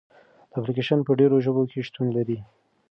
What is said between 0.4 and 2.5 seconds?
دا اپلیکیشن په ډېرو ژبو کې شتون لري.